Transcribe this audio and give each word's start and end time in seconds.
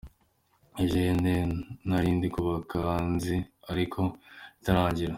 Eugene: 0.81 1.33
“Narindi 1.87 2.27
kubaka 2.35 2.79
inzi, 3.07 3.35
ariko 3.71 3.99
itarangira. 4.59 5.09